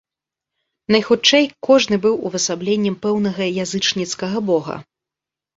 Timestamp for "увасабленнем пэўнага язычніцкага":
2.29-4.37